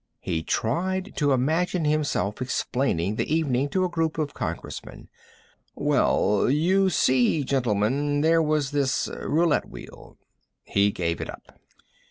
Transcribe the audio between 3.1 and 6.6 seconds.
the evening to a group of congressmen. "Well,